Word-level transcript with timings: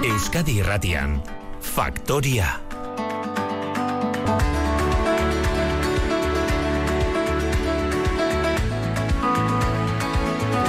Euskadi 0.00 0.54
Irratian, 0.56 1.18
Faktoria. 1.60 2.46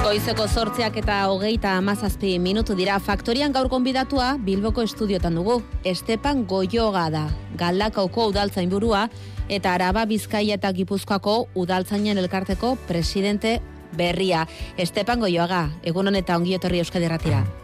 Goizeko 0.02 0.44
sortzeak 0.44 0.98
eta 1.00 1.16
hogeita 1.32 1.78
amazazpi 1.78 2.34
minutu 2.36 2.76
dira 2.76 2.98
faktorian 3.00 3.56
gaur 3.56 3.70
konbidatua 3.72 4.34
Bilboko 4.36 4.84
estudiotan 4.84 5.40
dugu. 5.40 5.62
Estepan 5.80 6.44
Goioga 6.44 7.06
da, 7.08 7.24
galdakauko 7.56 8.28
udaltzain 8.34 8.68
burua 8.68 9.06
eta 9.48 9.72
araba 9.72 10.04
bizkaia 10.04 10.60
eta 10.60 10.74
gipuzkoako 10.76 11.46
udaltzainen 11.56 12.20
elkarteko 12.20 12.76
presidente 12.84 13.62
berria. 13.96 14.44
Estepan 14.76 15.24
Goioga, 15.24 15.70
egunon 15.80 16.20
eta 16.20 16.36
ongi 16.36 16.60
etorri 16.60 16.84
Euskadi 16.84 17.08
Erratira. 17.08 17.61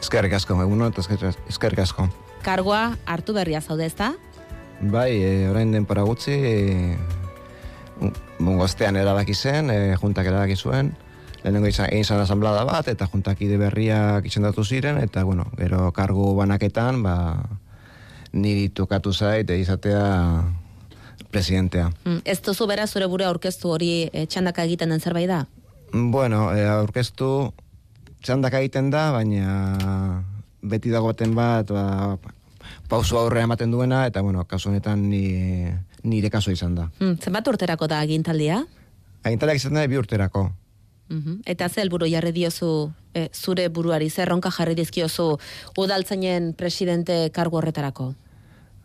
Eskerrik 0.00 0.32
asko, 0.38 0.56
egunon 0.62 0.92
eta 0.92 1.02
eskerrik 1.50 1.82
asko. 1.82 2.08
Kargoa 2.46 2.96
hartu 3.06 3.34
berria 3.34 3.60
zaude 3.60 3.86
ezta? 3.86 4.12
Bai, 4.80 5.10
e, 5.18 5.48
orain 5.50 5.72
denpora 5.74 6.04
gutxi, 6.06 6.32
e, 6.32 6.96
mungostean 8.38 8.96
erabaki 8.96 9.34
zen, 9.34 9.70
e, 9.74 9.96
juntak 9.98 10.30
erabaki 10.30 10.54
zuen, 10.54 10.92
lehenengo 11.42 11.66
izan, 11.66 11.90
egin 11.90 12.06
zan 12.06 12.22
asamblada 12.22 12.62
bat, 12.68 12.86
eta 12.88 13.08
juntak 13.10 13.42
ide 13.42 13.58
berriak 13.58 14.26
izendatu 14.26 14.64
ziren, 14.64 15.00
eta 15.02 15.24
bueno, 15.26 15.48
gero 15.58 15.90
kargu 15.92 16.30
banaketan, 16.38 17.02
ba, 17.02 17.16
niri 18.32 18.68
tukatu 18.68 19.12
zait, 19.12 19.50
izatea 19.50 20.04
presidentea. 21.30 21.90
Mm, 22.04 22.22
ez 22.24 22.40
duzu 22.42 22.66
bera 22.70 22.86
zure 22.86 23.06
bure 23.10 23.26
aurkeztu 23.26 23.74
hori 23.74 23.92
e, 24.12 24.26
txandaka 24.26 24.64
egiten 24.68 24.94
den 24.94 25.00
zerbait 25.00 25.28
da? 25.28 25.44
Bueno, 25.92 26.52
e, 26.54 26.64
aurkeztu 26.68 27.52
txandaka 28.22 28.60
egiten 28.60 28.90
da, 28.90 29.10
baina 29.14 30.22
beti 30.62 30.90
dago 30.90 31.12
baten 31.12 31.34
bat, 31.36 31.70
ba, 31.70 32.18
pausu 32.88 33.18
aurrea 33.18 33.46
ematen 33.46 33.70
duena, 33.70 34.04
eta 34.06 34.22
bueno, 34.22 34.44
kasu 34.48 34.70
honetan 34.70 35.08
ni, 35.10 35.24
nire 36.02 36.30
kaso 36.30 36.50
izan 36.50 36.74
da. 36.74 36.88
Mm, 37.00 37.18
zenbat 37.22 37.48
urterako 37.48 37.88
da 37.90 38.00
agintaldia? 38.00 38.62
Agintaldiak 39.24 39.60
izan 39.60 39.78
da 39.78 39.86
bi 39.86 39.98
urterako. 39.98 40.48
Mhm. 41.08 41.40
Eta 41.46 41.68
ze 41.68 41.80
helburu 41.80 42.06
jarri 42.06 42.32
diozu 42.32 42.92
e, 43.14 43.28
zure 43.32 43.68
buruari, 43.68 44.10
zer 44.10 44.28
ronka 44.28 44.50
jarri 44.52 44.74
dizkiozu 44.74 45.38
udaltzainen 45.76 46.52
presidente 46.52 47.30
kargu 47.32 47.56
horretarako? 47.56 48.12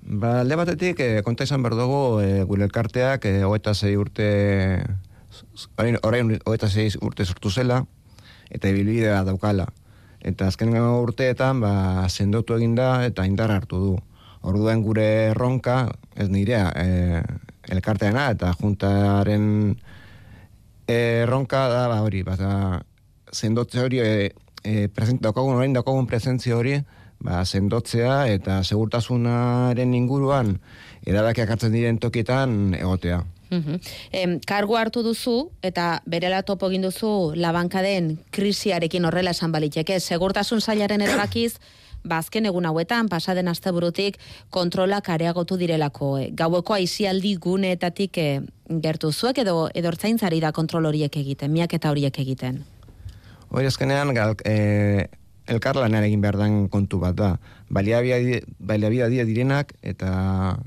Ba, 0.03 0.39
alde 0.41 0.55
batetik, 0.55 0.99
e, 0.99 1.21
konta 1.23 1.43
izan 1.43 1.63
behar 1.63 1.75
dugu, 1.75 2.21
e, 2.21 2.43
gure 2.47 2.63
elkarteak, 2.63 3.25
e, 3.25 3.43
hoeta 3.43 3.73
zei 3.73 3.95
urte, 3.99 4.29
orain, 5.77 6.39
hoeta 6.45 6.69
zei 6.69 6.89
urte 7.01 7.25
sortu 7.25 7.51
zela, 7.51 7.83
eta 8.53 8.69
ibilbidea 8.69 9.23
daukala. 9.27 9.67
Eta 10.23 10.47
azken 10.47 10.75
urteetan, 10.77 11.59
ba, 11.63 11.73
sendotu 12.07 12.55
eginda 12.55 13.03
eta 13.05 13.25
indar 13.27 13.51
hartu 13.51 13.79
du. 13.81 13.93
Orduan 14.43 14.83
gure 14.83 15.07
erronka, 15.31 15.87
ez 16.15 16.29
nirea, 16.31 16.69
e, 16.75 17.23
elkarteana 17.71 18.29
eta 18.35 18.51
juntaren 18.59 19.45
erronka 20.87 21.67
da, 21.71 21.85
ba, 21.91 22.01
hori, 22.05 22.23
ba, 22.23 22.37
sendotze 23.31 23.83
hori, 23.83 23.99
e, 23.99 24.31
e, 24.63 24.87
present, 24.87 25.21
daukagun, 25.23 25.57
orain 25.59 25.75
daukagun 25.75 26.07
presentzia 26.07 26.57
hori, 26.57 26.77
ba, 27.23 27.43
sendotzea 27.45 28.27
eta 28.31 28.59
segurtasunaren 28.63 29.93
inguruan 29.95 30.57
erabakiak 31.07 31.55
hartzen 31.55 31.73
diren 31.75 31.99
tokietan 32.03 32.75
egotea. 32.79 33.23
Mm 33.53 34.39
kargu 34.47 34.75
hartu 34.77 35.03
duzu 35.03 35.51
eta 35.63 36.01
berela 36.05 36.41
topo 36.43 36.67
egin 36.69 36.83
duzu 36.85 37.33
labankaden 37.35 38.17
krisiarekin 38.31 39.05
horrela 39.05 39.31
esan 39.31 39.51
baliteke. 39.51 39.99
Segurtasun 39.99 40.61
zailaren 40.61 41.01
erabakiz, 41.01 41.55
bazken 42.03 42.43
ba, 42.45 42.49
egun 42.49 42.65
hauetan, 42.65 43.09
pasaden 43.09 43.47
asteburutik 43.47 44.19
kontrolak 44.49 45.09
areagotu 45.09 45.57
direlako. 45.57 46.17
E, 46.19 46.29
gaueko 46.35 46.77
aizialdi 46.77 47.35
guneetatik 47.41 48.17
e, 48.17 48.29
gertu 48.83 49.11
zuek 49.11 49.43
edo 49.43 49.69
edortzaintzari 49.73 50.39
da 50.43 50.51
kontrol 50.51 50.85
horiek 50.85 51.17
egiten, 51.17 51.51
miak 51.51 51.73
eta 51.73 51.91
horiek 51.91 52.19
egiten. 52.19 52.63
Hori 53.53 53.69
azkenean, 53.69 54.13
gal, 54.17 54.35
e, 54.45 55.07
elkarlanean 55.47 56.07
egin 56.07 56.21
behar 56.23 56.39
den 56.39 56.67
kontu 56.69 56.99
bat 56.99 57.15
da. 57.15 57.35
Baliabia 57.69 59.09
dia 59.09 59.25
direnak 59.25 59.73
eta 59.81 60.57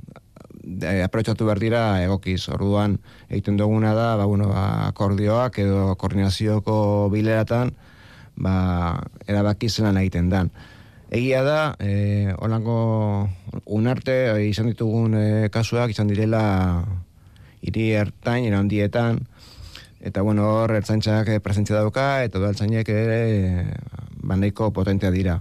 e, 0.67 1.03
aprotxatu 1.03 1.47
behar 1.47 1.61
dira 1.63 1.83
egokiz. 2.05 2.49
Orduan, 2.53 2.99
egiten 3.29 3.57
duguna 3.57 3.95
da, 3.95 4.15
ba, 4.19 4.27
bueno, 4.27 4.51
ba, 4.53 4.89
akordioak 4.91 5.61
edo 5.63 5.95
koordinazioko 6.01 7.09
bileratan, 7.13 7.73
ba, 8.37 8.57
erabaki 9.27 9.71
zelan 9.71 9.99
egiten 10.03 10.31
dan. 10.33 10.51
Egia 11.11 11.43
da, 11.47 11.61
e, 11.79 12.35
holango 12.43 13.29
unarte, 13.65 14.17
e, 14.35 14.49
izan 14.51 14.73
ditugun 14.73 15.15
e, 15.15 15.27
kasuak, 15.55 15.95
izan 15.95 16.11
direla 16.11 16.43
hiri 17.63 17.93
ertain, 17.99 18.45
erandietan, 18.45 19.23
eta 20.07 20.23
bueno, 20.23 20.47
hor, 20.61 20.75
ertzaintzak 20.77 21.31
presentzia 21.43 21.79
dauka, 21.79 22.25
eta 22.27 22.43
du 22.43 22.51
ertzainek 22.51 22.91
ere, 22.91 23.21
e, 23.31 24.03
baneiko 24.27 24.73
potentea 24.75 25.15
dira. 25.15 25.41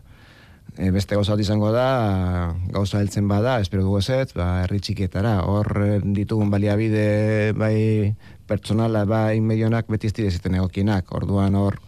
E, 0.77 0.89
beste 0.91 1.15
gauza 1.15 1.37
izango 1.39 1.69
da, 1.71 2.53
gauza 2.67 2.99
heltzen 2.99 3.29
bada, 3.31 3.59
espero 3.63 3.85
dugu 3.85 4.01
ez, 4.03 4.33
ba, 4.35 4.63
herri 4.65 4.81
txikietara, 4.83 5.37
hor 5.47 6.01
ditugun 6.03 6.51
baliabide 6.51 7.53
bai 7.55 8.13
pertsonala, 8.47 9.05
bai 9.05 9.39
medionak 9.39 9.87
beti 9.87 10.07
ez 10.07 10.13
direziten 10.13 10.55
egokienak, 10.59 11.13
orduan 11.15 11.55
hor, 11.55 11.79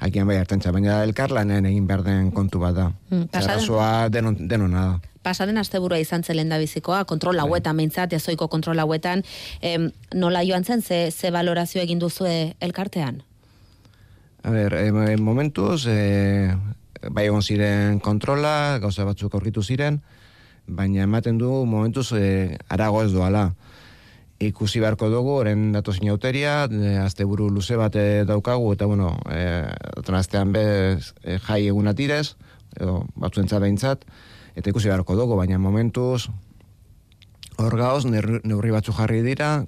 agian 0.00 0.26
bai 0.26 0.38
hartantza, 0.40 0.72
baina 0.72 1.02
elkarlanen 1.04 1.68
egin 1.68 1.86
behar 1.86 2.02
den 2.06 2.30
kontu 2.32 2.62
bat 2.64 2.74
da. 2.74 2.88
Mm, 3.10 3.28
denon, 4.08 4.36
denona 4.48 4.86
da. 4.86 4.98
Pasaden 5.20 5.58
asteburua 5.60 5.98
izan 6.00 6.22
da 6.48 6.58
bizikoa, 6.58 7.04
kontrol 7.04 7.36
bai. 7.36 7.44
hauetan, 7.44 7.76
meintzat, 7.76 8.12
ezoiko 8.12 8.48
kontrol 8.48 8.78
hauetan, 8.78 9.22
em, 9.60 9.90
nola 10.14 10.42
joan 10.42 10.64
zen, 10.64 10.80
ze, 10.80 11.10
ze 11.10 11.30
valorazio 11.30 11.82
egin 11.82 11.98
duzu 11.98 12.24
elkartean? 12.58 13.22
A 14.42 14.50
ber, 14.50 14.72
en 14.72 15.22
momentuz, 15.22 15.84
e, 15.86 16.56
bai 17.08 17.26
egon 17.26 17.42
ziren 17.42 18.00
kontrola, 18.04 18.78
gauza 18.82 19.06
batzuk 19.08 19.34
aurkitu 19.34 19.62
ziren, 19.62 20.00
baina 20.66 21.04
ematen 21.06 21.38
du 21.38 21.64
momentuz 21.66 22.10
e, 22.12 22.58
arago 22.68 23.02
ez 23.04 23.12
doala. 23.12 23.50
Ikusi 24.40 24.80
beharko 24.80 25.10
dugu, 25.12 25.34
oren 25.42 25.70
datu 25.72 25.92
zinauteria, 25.92 26.64
e, 26.68 26.96
azte 27.00 27.24
buru 27.28 27.50
luze 27.52 27.76
bat 27.76 27.96
e, 27.96 28.24
daukagu, 28.28 28.72
eta 28.72 28.88
bueno, 28.88 29.14
e, 29.28 29.64
aztean 30.20 30.52
bez 30.52 31.12
e, 31.24 31.38
jai 31.38 31.66
egunatirez, 31.68 32.36
edo 32.78 33.04
batzuen 33.16 33.48
behintzat, 33.50 34.04
eta 34.56 34.70
ikusi 34.70 34.88
beharko 34.88 35.16
dugu, 35.16 35.36
baina 35.36 35.58
momentuz, 35.58 36.28
hor 37.58 37.76
gauz, 37.76 38.04
neurri 38.08 38.70
batzu 38.72 38.92
jarri 38.96 39.22
dira, 39.22 39.64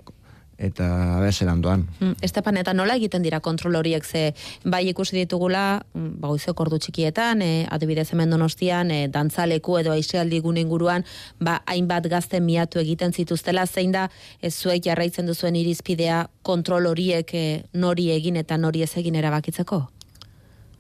eta 0.62 1.18
bezelan 1.20 1.60
doan. 1.62 1.82
Mm, 1.98 2.14
Estepan, 2.22 2.56
eta 2.60 2.72
nola 2.76 2.94
egiten 3.00 3.24
dira 3.24 3.40
kontrol 3.42 3.74
horiek 3.80 4.04
ze 4.04 4.22
bai 4.64 4.84
ikusi 4.88 5.16
ditugula, 5.16 5.82
mm, 5.94 6.20
ba, 6.22 6.30
ordu 6.30 6.78
txikietan, 6.78 7.42
e, 7.42 7.66
adibidez 7.70 8.08
hemen 8.12 8.30
donostian, 8.30 8.90
e, 8.90 9.08
dantzaleku 9.08 9.78
edo 9.78 9.92
aisealdi 9.92 10.40
gunen 10.40 10.68
guruan, 10.68 11.04
ba, 11.40 11.60
hainbat 11.66 12.06
gazte 12.08 12.40
miatu 12.40 12.78
egiten 12.78 13.12
zituztela, 13.12 13.66
zein 13.66 13.92
da, 13.92 14.08
ez 14.40 14.54
zuek 14.54 14.84
jarraitzen 14.84 15.26
duzuen 15.26 15.56
irizpidea 15.56 16.28
kontrol 16.42 16.86
horiek 16.86 17.34
e, 17.34 17.64
nori 17.74 18.10
egin 18.14 18.36
eta 18.36 18.56
nori 18.56 18.82
ez 18.82 18.92
egin 18.96 19.18
erabakitzeko? 19.18 19.82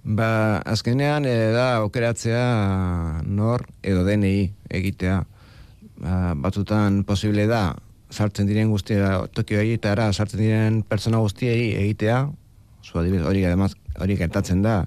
Ba, 0.04 0.62
azkenean, 0.66 1.26
e, 1.26 1.52
da, 1.54 1.82
okeratzea 1.82 3.22
nor 3.26 3.66
edo 3.82 4.04
denei 4.04 4.52
egitea. 4.70 5.22
Ba, 6.02 6.34
batzutan 6.34 7.02
posible 7.06 7.46
da, 7.46 7.72
sartzen 8.12 8.46
diren 8.46 8.70
guztia 8.70 9.24
Tokio 9.34 9.60
egitara 9.62 10.10
sartzen 10.12 10.40
diren 10.40 10.80
pertsona 10.88 11.22
guztiei 11.24 11.72
egitea, 11.80 12.26
zu 12.84 12.98
adibidez 13.00 13.26
hori 13.26 13.44
ademaz 13.48 13.72
hori 14.00 14.16
gertatzen 14.20 14.62
da 14.62 14.82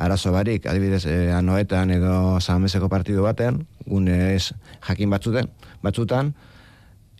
arazo 0.00 0.32
barik, 0.32 0.66
adibidez 0.66 1.04
eh, 1.06 1.32
anoetan 1.36 1.90
edo 1.92 2.40
zameseko 2.40 2.88
partidu 2.88 3.22
baten, 3.26 3.66
gune 3.86 4.34
ez 4.34 4.52
jakin 4.86 5.10
batzuten, 5.12 5.50
batzutan, 5.84 6.32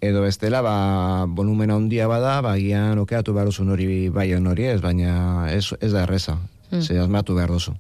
edo 0.01 0.23
bestela, 0.25 0.63
ba, 0.65 1.27
volumen 1.29 1.71
handia 1.75 2.09
bada, 2.09 2.39
ba, 2.41 2.55
gian 2.57 2.99
okeatu 3.03 3.37
behar 3.37 3.53
hori 3.53 4.09
bai 4.09 4.33
hori 4.35 4.65
ez, 4.65 4.81
baina 4.81 5.51
ez, 5.53 5.67
ez 5.81 5.93
da 5.93 6.05
erreza. 6.05 6.39
Mm. 6.71 6.83
Ze 6.83 6.99
asmatu 7.03 7.35
behar 7.35 7.51
duzu. 7.51 7.73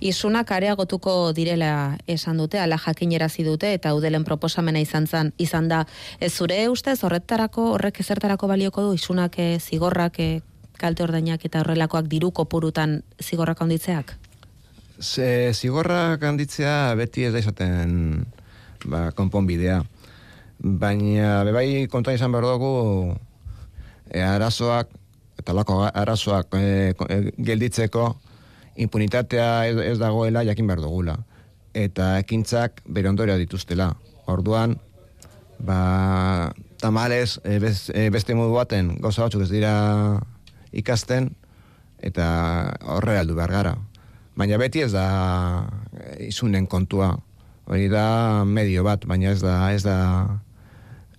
Izunak 0.00 0.50
areagotuko 0.50 1.32
direla 1.32 1.98
esan 2.10 2.40
dute, 2.42 2.58
ala 2.58 2.78
jakinerazi 2.78 3.44
dute, 3.46 3.72
eta 3.76 3.94
udelen 3.94 4.24
proposamena 4.24 4.80
izan, 4.82 5.06
zan, 5.06 5.32
izan 5.38 5.68
da. 5.70 5.84
Ez 6.18 6.32
zure 6.34 6.68
ustez, 6.68 6.98
horretarako, 7.04 7.68
horrek 7.76 8.00
ezertarako 8.02 8.48
balioko 8.50 8.82
du, 8.88 8.96
isunak 8.98 9.38
e, 9.38 9.58
zigorrak, 9.60 10.18
e, 10.18 10.40
kalte 10.82 11.04
ordainak 11.06 11.44
eta 11.46 11.62
horrelakoak 11.62 12.08
diru 12.10 12.32
kopurutan 12.34 13.02
zigorrak 13.22 13.62
handitzeak? 13.62 14.16
Ze 14.98 15.52
zigorrak 15.54 16.22
handitzea 16.22 16.94
beti 16.98 17.28
ez 17.28 17.32
da 17.34 17.42
izaten 17.42 18.24
ba, 18.86 19.10
konponbidea. 19.14 19.82
Baina, 20.58 21.42
bebai 21.46 21.86
konta 21.90 22.14
izan 22.14 22.34
behar 22.34 22.48
dugu, 22.50 23.14
e, 24.10 24.20
arazoak, 24.22 24.90
eta 25.38 25.54
lako 25.54 25.80
arazoak 25.86 26.54
e, 26.58 26.92
gelditzeko, 27.38 28.10
impunitatea 28.76 29.66
ez, 29.68 29.76
ez 29.76 29.98
dagoela 29.98 30.44
jakin 30.44 30.66
behar 30.66 30.80
dugula. 30.80 31.18
eta 31.74 32.18
ekintzak 32.20 32.82
bere 32.84 33.08
ondorea 33.08 33.38
dituztela. 33.40 33.94
Orduan, 34.28 34.76
ba, 35.58 36.52
tamales 36.80 37.40
e, 37.44 37.58
bez, 37.58 37.90
e, 37.94 38.08
beste 38.12 38.36
modu 38.36 38.54
baten 38.56 38.96
gauza 39.00 39.24
batzuk 39.24 39.46
ez 39.46 39.50
dira 39.50 39.72
ikasten 40.72 41.30
eta 42.02 42.26
horre 42.82 43.18
aldu 43.18 43.36
behar 43.38 43.56
gara. 43.56 43.74
Baina 44.36 44.58
beti 44.60 44.82
ez 44.84 44.92
da 44.92 45.06
e, 45.92 46.28
izunen 46.28 46.66
kontua. 46.66 47.14
Hori 47.70 47.88
da 47.88 48.44
medio 48.44 48.84
bat, 48.84 49.06
baina 49.06 49.30
ez 49.30 49.40
da 49.42 49.70
ez 49.72 49.82
da 49.86 49.96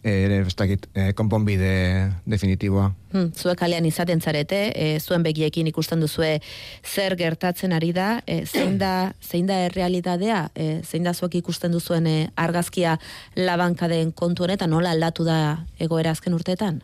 ere 0.04 0.42
ez 0.44 0.56
dakit, 0.56 0.88
e, 0.94 1.14
konponbide 1.16 2.12
definitiboa. 2.28 2.90
Hmm, 3.14 3.32
zuek 3.32 3.58
kalean 3.60 3.86
izaten 3.88 4.22
zarete, 4.22 4.60
e, 4.76 5.00
zuen 5.00 5.24
begiekin 5.24 5.68
ikusten 5.72 6.02
duzue 6.04 6.40
zer 6.84 7.16
gertatzen 7.16 7.74
ari 7.74 7.94
da, 7.96 8.22
e, 8.28 8.44
zein 8.46 8.78
da 8.78 9.14
zein 9.30 9.48
da 9.48 9.62
errealitatea, 9.70 10.50
e, 10.56 10.82
zein 10.84 11.08
da 11.08 11.14
zuek 11.14 11.40
ikusten 11.40 11.72
duzuen 11.72 12.08
e, 12.08 12.18
argazkia 12.36 12.98
labankadeen 13.36 14.12
kontu 14.12 14.44
honetan 14.44 14.74
nola 14.76 14.92
aldatu 14.92 15.24
da 15.24 15.38
egoera 15.80 16.12
azken 16.12 16.36
urteetan? 16.36 16.82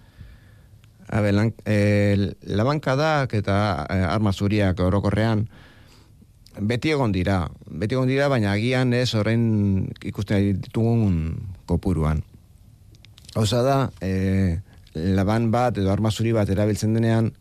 Habe, 1.10 1.34
lan, 1.34 1.52
e, 1.66 2.32
labankadak 2.46 3.34
eta 3.34 3.86
e, 3.90 4.00
arma 4.06 4.32
zuriak 4.32 4.80
orokorrean 4.80 5.48
beti 6.60 6.92
egon 6.94 7.12
dira. 7.12 7.44
Beti 7.66 7.96
egon 7.96 8.10
dira, 8.10 8.30
baina 8.32 8.54
agian 8.54 8.94
ez 8.94 9.14
horrein 9.16 9.90
ikusten 10.06 10.62
ditugun 10.64 11.16
kopuruan. 11.70 12.24
Osa 13.36 13.62
da, 13.62 13.78
e, 14.02 14.60
laban 14.94 15.52
bat 15.54 15.78
edo 15.78 15.92
armazuri 15.94 16.32
bat 16.34 16.50
erabiltzen 16.50 16.96
denean, 16.98 17.32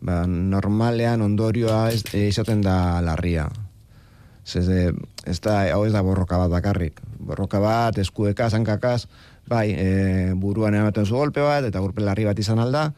ba, 0.00 0.24
normalean 0.26 1.22
ondorioa 1.24 1.90
ez, 1.92 2.02
e, 2.14 2.26
izaten 2.30 2.62
da 2.64 3.02
larria. 3.04 3.48
Zez, 4.46 4.64
e, 4.70 4.92
ez 5.26 5.40
da, 5.44 5.58
hau 5.74 5.84
ez 5.84 5.92
da 5.92 6.02
borroka 6.06 6.38
bat 6.40 6.52
bakarrik. 6.52 7.02
Borroka 7.18 7.60
bat, 7.60 7.98
eskuekaz, 7.98 8.54
hankakaz, 8.56 9.06
bai, 9.50 9.68
e, 9.76 10.32
buruan 10.40 10.74
ematen 10.74 11.06
zu 11.06 11.18
golpe 11.18 11.44
bat, 11.44 11.66
eta 11.68 11.84
gurpe 11.84 12.04
larri 12.06 12.24
bat 12.24 12.38
izan 12.38 12.62
alda, 12.62 12.90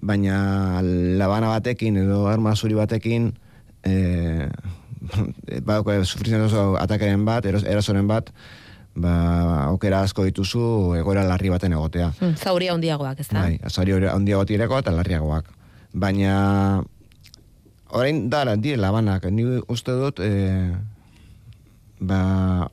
baina 0.00 0.80
labana 0.82 1.50
batekin 1.56 1.98
edo 2.04 2.26
armazuri 2.30 2.78
batekin, 2.78 3.32
e, 3.90 4.48
ba, 5.64 5.80
sufritzen 6.04 6.46
oso 6.46 6.74
atakaren 6.78 7.24
bat, 7.24 7.46
erasoren 7.48 8.06
bat, 8.06 8.30
ba, 8.94 9.66
aukera 9.68 10.02
asko 10.02 10.24
dituzu 10.26 10.96
egoera 10.98 11.24
larri 11.26 11.50
baten 11.52 11.74
egotea. 11.76 12.10
Hmm, 12.18 12.36
zauria 12.36 12.74
handiagoak, 12.74 13.20
ez 13.20 13.28
da? 13.30 13.44
Bai, 13.44 13.58
zauria 13.70 14.14
handiagoak 14.14 14.48
direko 14.50 14.80
eta 14.80 14.94
larriagoak. 14.94 15.50
Baina, 15.92 16.82
orain 17.90 18.28
dara, 18.30 18.56
dire 18.56 18.78
labanak, 18.80 19.26
ni 19.30 19.46
uste 19.68 19.94
dut, 19.98 20.20
e, 20.22 20.70
ba, 22.00 22.20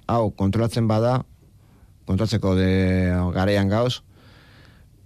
hau, 0.07 0.29
kontrolatzen 0.37 0.89
bada, 0.89 1.21
kontrolatzeko 2.07 2.55
de 2.55 2.71
garean 3.35 3.69
gauz, 3.69 4.01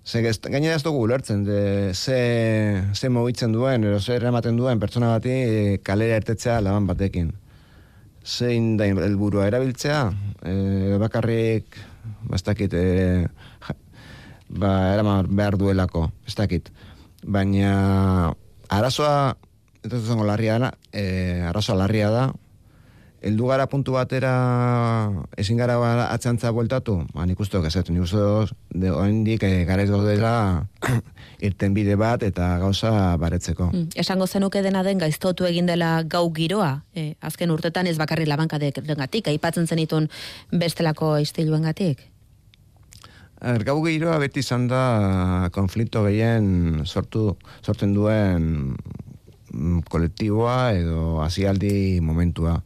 ze 0.03 0.21
gainera 0.23 0.75
ez 0.75 0.83
dugu 0.83 1.03
ulertzen, 1.05 1.43
de, 1.45 1.93
ze, 1.93 2.83
ze 2.93 3.09
mogitzen 3.09 3.53
duen, 3.53 3.83
ero 3.83 3.99
ze 3.99 4.15
eramaten 4.15 4.57
duen 4.57 4.79
pertsona 4.79 5.13
bati 5.15 5.29
e, 5.29 5.77
kalera 5.83 6.17
ertetzea 6.17 6.59
laban 6.61 6.87
batekin 6.89 7.31
zein 8.25 8.75
da 8.77 8.85
helburua 8.85 9.47
erabiltzea, 9.49 10.11
e, 10.45 10.97
bakarrik, 11.01 11.77
bastakit, 12.29 12.73
e, 12.73 13.27
ba, 14.49 14.93
eraman 14.93 15.29
behar 15.29 15.57
duelako, 15.57 16.09
bastakit. 16.25 16.71
Baina, 17.21 18.33
arazoa, 18.69 19.35
eta 19.81 19.97
zuzango 19.97 20.25
larria 20.25 20.59
da, 20.61 20.71
e, 20.93 21.41
arazoa 21.49 21.81
larria 21.83 22.09
da, 22.13 22.29
eldu 23.21 23.47
gara 23.51 23.67
puntu 23.69 23.93
batera 23.93 24.33
ezin 25.37 25.59
gara 25.61 25.77
atzantza 26.09 26.49
bueltatu, 26.51 26.97
ba, 27.13 27.25
nik 27.29 27.39
uste 27.39 27.61
ez, 27.61 27.75
nik 27.89 28.01
uste 28.01 28.21
de 28.73 28.91
oendik 28.91 29.43
e, 29.43 29.61
ez 29.61 29.89
dela 29.89 30.65
irten 31.47 31.73
bide 31.73 31.95
bat 31.95 32.23
eta 32.23 32.57
gauza 32.57 33.17
baretzeko. 33.21 33.69
Mm, 33.71 33.93
esango 33.95 34.27
zenuke 34.27 34.61
dena 34.61 34.83
den 34.83 34.97
gaiztotu 34.97 35.45
egin 35.45 35.65
dela 35.69 36.01
gau 36.03 36.31
giroa, 36.33 36.83
e, 36.95 37.13
azken 37.21 37.51
urtetan 37.51 37.87
ez 37.87 37.97
bakarri 37.97 38.25
labankadek 38.25 38.81
gatik, 38.97 39.27
aipatzen 39.27 39.67
zenitun 39.67 40.09
bestelako 40.51 41.17
istiluen 41.21 41.61
gatik? 41.61 42.01
Er, 43.41 43.63
gau 43.65 43.79
giroa 43.85 44.17
beti 44.21 44.41
izan 44.41 44.67
da 44.69 45.49
konflikto 45.53 46.03
gehien 46.05 46.81
sortu, 46.85 47.37
sortzen 47.61 47.93
duen 47.93 48.75
mm, 49.53 49.85
kolektiboa 49.89 50.73
edo 50.73 51.21
hasialdi 51.21 52.01
momentua. 52.01 52.59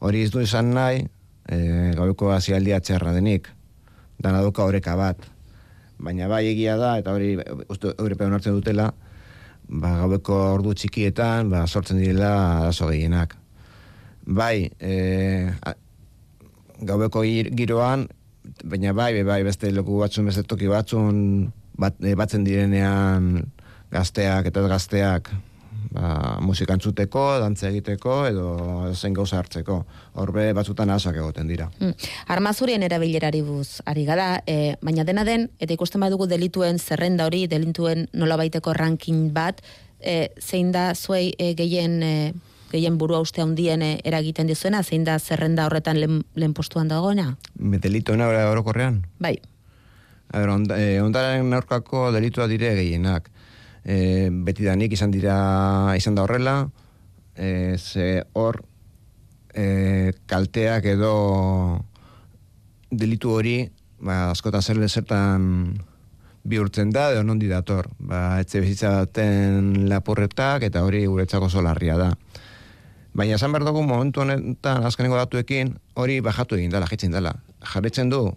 Hori 0.00 0.22
ez 0.26 0.30
du 0.32 0.42
izan 0.44 0.74
nahi, 0.76 1.06
e, 1.48 1.56
gaueko 1.96 2.32
hazialdi 2.34 2.74
atxerra 2.76 3.14
denik, 3.16 3.48
dana 4.20 4.42
duka 4.44 4.64
horeka 4.64 4.96
bat. 4.98 5.24
Baina 5.96 6.28
bai 6.28 6.44
egia 6.50 6.76
da, 6.76 6.96
eta 7.00 7.14
hori 7.16 7.36
uste 7.72 7.94
European 7.96 8.36
hartzen 8.36 8.58
dutela, 8.58 8.90
ba, 9.68 9.94
gaueko 10.02 10.36
ordu 10.58 10.74
txikietan, 10.76 11.48
ba, 11.52 11.64
sortzen 11.66 12.02
direla 12.02 12.34
arazo 12.60 12.90
gehienak. 12.92 13.36
Bai, 14.26 14.68
e, 14.80 14.92
a, 15.64 15.74
gaueko 16.84 17.24
giroan, 17.56 18.06
baina 18.64 18.92
bai, 18.92 19.24
bai, 19.24 19.42
beste 19.46 19.72
loku 19.72 20.02
batzun, 20.02 20.28
beste 20.28 20.44
toki 20.44 20.68
batzun, 20.68 21.48
bat, 21.78 21.96
e, 22.04 22.14
batzen 22.18 22.44
direnean 22.44 23.46
gazteak 23.92 24.50
eta 24.50 24.66
gazteak 24.68 25.30
ba, 25.96 26.36
musika 26.40 26.74
antzuteko, 26.76 27.24
dantza 27.40 27.68
egiteko 27.70 28.18
edo 28.28 28.46
zen 28.94 29.14
gauza 29.16 29.38
hartzeko. 29.40 29.78
Horbe 30.22 30.48
batzutan 30.56 30.90
asak 30.90 31.18
egoten 31.20 31.48
dira. 31.48 31.68
Hmm. 31.80 31.94
Armazurien 32.32 32.84
erabilerari 32.86 33.42
buz, 33.46 33.80
ari 33.86 34.04
gara, 34.08 34.42
e, 34.46 34.76
baina 34.82 35.04
dena 35.04 35.24
den, 35.24 35.48
eta 35.58 35.74
ikusten 35.74 36.02
badugu 36.04 36.28
delituen 36.30 36.78
zerrenda 36.78 37.26
hori, 37.26 37.46
delituen 37.50 38.08
nolabaiteko 38.12 38.74
ranking 38.76 39.30
bat, 39.34 39.62
e, 40.00 40.28
zein 40.40 40.72
da 40.72 40.92
zuei 40.94 41.32
e, 41.38 41.54
gehien... 41.54 42.02
E, 42.02 42.34
gehien 42.66 42.96
burua 42.98 43.20
uste 43.22 43.38
handien 43.40 43.78
e, 43.80 43.92
eragiten 44.04 44.48
dizuena, 44.50 44.80
zein 44.82 45.04
da 45.06 45.20
zerrenda 45.20 45.68
horretan 45.68 46.00
lehen, 46.02 46.24
lehen 46.34 46.52
postuan 46.52 46.88
dagoena? 46.90 47.36
Delituena 47.54 48.26
orokorrean? 48.50 49.04
Bai. 49.22 49.36
A 50.34 50.42
ber, 50.42 50.50
ondaren 50.50 51.54
aurkako 51.54 52.08
delitua 52.10 52.48
dire 52.50 52.74
gehienak 52.74 53.30
e, 53.86 54.28
beti 54.30 54.66
danik 54.66 54.92
izan 54.92 55.14
dira 55.14 55.94
izan 55.96 56.18
da 56.18 56.26
horrela 56.26 56.56
e, 57.36 57.78
ze 57.78 58.24
hor 58.34 58.60
e, 59.54 60.12
kalteak 60.26 60.90
edo 60.90 61.12
delitu 62.90 63.30
hori 63.38 63.60
ba, 64.02 64.32
askotan 64.32 64.62
zer 64.62 64.82
zertan 64.88 65.78
bihurtzen 66.46 66.90
da 66.94 67.10
edo 67.10 67.22
nondi 67.26 67.48
dator. 67.50 67.88
Ba, 67.98 68.38
etxe 68.42 68.60
bizitza 68.62 68.92
baten 69.02 69.88
lapurretak 69.90 70.66
eta 70.68 70.84
hori 70.86 71.04
guretzako 71.06 71.48
solarria 71.50 71.96
da. 71.98 72.12
Baina 73.16 73.38
esan 73.38 73.54
behar 73.54 73.64
dugu 73.66 73.82
momentu 73.82 74.22
honetan 74.22 74.84
azkenengo 74.86 75.16
datuekin 75.18 75.74
hori 75.96 76.20
bajatu 76.20 76.58
egin 76.58 76.70
dela, 76.70 76.86
jitzen 76.90 77.14
dela. 77.16 77.32
Jarritzen 77.72 78.12
du 78.12 78.28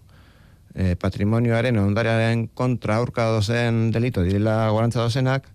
e, 0.73 0.95
patrimonioaren 0.95 1.77
ondarearen 1.77 2.47
kontra 2.53 2.97
aurka 2.97 3.29
dozen 3.33 3.89
delito 3.91 4.23
direla 4.23 4.69
gorantza 4.69 5.01
dozenak, 5.01 5.47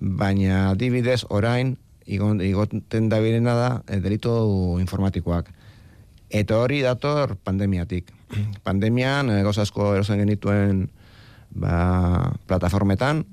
baina 0.00 0.70
adibidez 0.70 1.24
orain 1.28 1.76
igoten 2.06 3.08
da 3.08 3.20
birena 3.20 3.54
da 3.54 3.70
e, 3.86 4.00
delito 4.00 4.78
informatikoak. 4.80 5.50
Eta 6.30 6.60
hori 6.62 6.80
dator 6.82 7.36
pandemiatik. 7.42 8.12
Pandemian 8.66 9.30
e, 9.30 9.42
asko 9.42 9.94
erosen 9.94 10.22
genituen 10.22 10.88
ba, 11.50 12.32
plataformetan, 12.46 13.24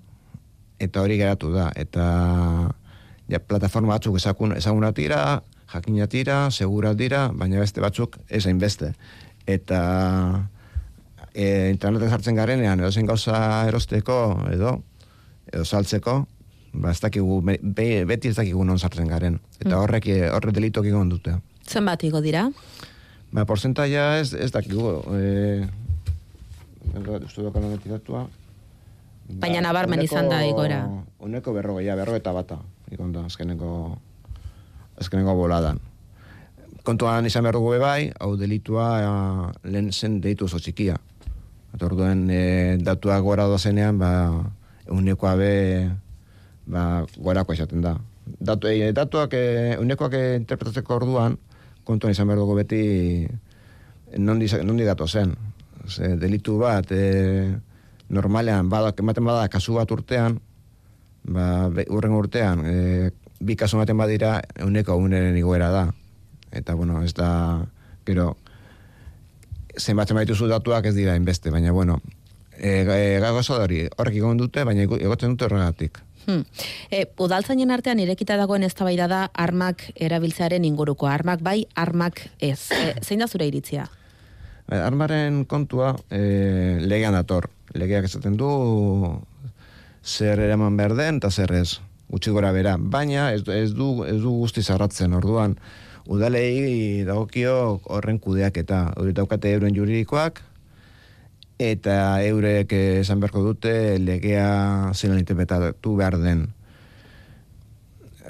eta 0.80 1.02
hori 1.02 1.18
geratu 1.18 1.52
da. 1.54 1.70
Eta 1.76 2.06
ja, 3.30 3.40
plataforma 3.40 3.98
batzuk 3.98 4.18
ezakun, 4.18 4.56
ezaguna 4.58 4.92
tira, 4.94 5.44
jakina 5.72 6.08
tira, 6.08 6.50
segura 6.52 6.94
dira, 6.94 7.28
baina 7.34 7.60
beste 7.62 7.82
batzuk 7.82 8.18
ezain 8.30 8.60
beste. 8.60 8.94
Eta 9.48 9.82
e, 11.38 11.70
interneten 11.70 12.10
sartzen 12.10 12.38
garenean 12.38 12.82
edo 12.82 12.92
zen 12.92 13.06
gauza 13.06 13.38
erosteko 13.70 14.18
edo 14.50 14.80
edo 15.52 15.64
saltzeko 15.64 16.18
ba 16.74 16.92
ez 16.92 17.00
dakigu 17.02 17.40
beti 17.46 18.30
ez 18.32 18.36
dakigu 18.36 18.64
non 18.66 18.80
sartzen 18.80 19.08
garen. 19.08 19.40
Eta 19.60 19.76
mm. 19.76 19.82
horrek 19.82 20.08
e, 20.14 20.18
horre 20.30 20.54
delitok 20.54 20.90
egon 20.90 21.10
dute. 21.10 21.38
Zenbat 21.68 22.04
igo 22.08 22.22
dira? 22.22 22.48
Ba 23.34 23.46
porcentaia 23.46 24.18
ez 24.20 24.34
ez 24.34 24.52
dakigu 24.52 25.02
eh 25.18 25.68
uste 26.88 27.42
dut 27.44 27.54
kalan 27.54 27.76
ba, 28.08 28.22
baina 29.28 29.62
nabarmen 29.62 30.02
izan 30.02 30.30
da 30.30 30.44
igora. 30.46 30.86
Uneko 31.20 31.54
berrogeia 31.54 31.96
berrogeita 31.96 32.34
bata 32.34 32.62
ikon 32.92 33.12
da 33.12 33.26
azkeneko 33.28 33.98
azkeneko 34.98 35.36
boladan. 35.36 35.80
Kontuan 36.88 37.26
izan 37.28 37.44
behar 37.44 37.58
dugu 37.60 37.76
bai, 37.80 38.12
hau 38.20 38.38
delitua 38.40 39.52
lehen 39.64 39.92
zen 39.92 40.22
deitu 40.22 40.46
oso 40.46 40.60
txikia. 40.60 40.96
Eta 41.78 41.86
orduen 41.92 42.24
e, 42.34 42.78
datuak 42.82 43.22
gora 43.22 43.44
dozenean, 43.46 44.00
ba, 44.02 44.10
uneko 44.90 45.28
abe, 45.30 45.86
ba, 46.66 47.06
gorako 47.22 47.54
izaten 47.54 47.84
da. 47.86 47.92
Datu, 48.26 48.66
e, 48.66 48.88
datuak, 48.98 49.36
e, 49.38 49.76
unekoak 49.78 50.16
interpretatzeko 50.40 50.96
orduan, 50.96 51.36
kontuan 51.86 52.16
izan 52.16 52.32
behar 52.32 52.42
dugu 52.42 52.56
beti 52.58 52.82
nondi, 54.18 54.50
nondi 54.66 54.90
dato 54.90 55.06
zen. 55.06 55.36
Ze, 55.86 56.16
delitu 56.18 56.58
bat, 56.58 56.90
e, 56.90 57.46
normalean, 58.10 58.74
badak, 58.74 59.06
ematen 59.06 59.30
bada, 59.30 59.46
kasu 59.46 59.78
bat 59.78 59.94
urtean, 59.94 60.42
ba, 61.30 61.70
be, 61.70 61.86
urren 61.94 62.18
urtean, 62.18 62.66
e, 62.66 63.12
bi 63.38 63.54
kasu 63.54 63.78
ematen 63.78 64.02
badira, 64.02 64.40
euneko 64.66 64.98
uneren 64.98 65.38
igoera 65.38 65.70
da. 65.70 65.86
Eta, 66.50 66.74
bueno, 66.74 67.04
ez 67.06 67.14
da, 67.14 67.30
gero, 68.10 68.32
zenbatzen 69.78 70.18
baituzu 70.18 70.48
datuak 70.48 70.86
ez 70.90 70.96
dira 70.96 71.16
inbeste, 71.16 71.52
baina, 71.54 71.72
bueno, 71.72 72.02
e, 72.58 72.82
e, 72.82 73.20
gago 73.24 73.42
hori, 73.56 73.88
horrek 73.98 74.20
igon 74.20 74.38
dute, 74.38 74.64
baina 74.64 74.84
egotzen 74.84 75.36
dute 75.36 75.46
horregatik. 75.46 76.02
Hmm. 76.28 76.44
E, 76.92 77.06
udaltzainen 77.24 77.72
artean 77.72 78.02
irekita 78.04 78.36
dagoen 78.36 78.66
eztabaida 78.68 79.08
da 79.08 79.22
armak 79.32 79.86
erabiltzearen 79.96 80.66
inguruko. 80.68 81.08
Armak 81.08 81.40
bai, 81.44 81.62
armak 81.76 82.26
ez. 82.44 82.68
E, 82.76 82.98
zein 83.02 83.24
da 83.24 83.30
zure 83.32 83.48
iritzia? 83.48 83.88
Armaren 84.68 85.46
kontua 85.48 85.94
e, 86.12 86.82
legean 86.84 87.16
dator. 87.16 87.48
Legeak 87.80 88.10
esaten 88.10 88.36
du 88.36 88.50
zer 90.04 90.40
eraman 90.44 90.76
behar 90.76 90.98
den 91.00 91.22
eta 91.22 91.32
zer 91.32 91.54
ez. 91.56 91.80
Gutxi 92.12 92.32
gora 92.36 92.52
bera. 92.52 92.76
Baina 92.78 93.32
ez, 93.32 93.46
ez, 93.48 93.72
du, 93.76 94.04
ez 94.04 94.20
du 94.20 94.36
guzti 94.42 94.64
zarratzen 94.64 95.16
orduan. 95.16 95.56
Udalei 96.08 97.04
dagokio 97.04 97.82
horren 97.84 98.20
kudeak 98.24 98.56
eta 98.62 98.94
hori 98.96 99.12
daukate 99.12 99.52
euren 99.52 99.76
juridikoak, 99.76 100.40
eta 101.60 102.22
eurek 102.24 102.72
esan 103.02 103.20
beharko 103.20 103.42
dute 103.44 103.98
legea 104.00 104.94
zelan 104.94 105.20
interpretatu 105.20 105.98
behar 106.00 106.16
den. 106.22 106.48